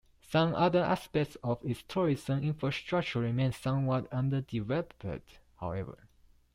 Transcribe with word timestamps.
Some 0.23 0.55
other 0.55 0.79
aspects 0.79 1.37
of 1.43 1.63
its 1.63 1.83
tourism 1.83 2.41
infrastructure 2.43 3.19
remain 3.19 3.51
somewhat 3.51 4.11
underdeveloped 4.11 5.05
however. 5.59 6.07